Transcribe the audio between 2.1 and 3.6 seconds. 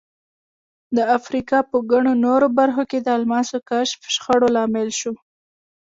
نورو برخو کې د الماسو